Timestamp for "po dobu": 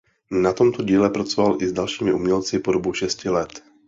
2.59-2.93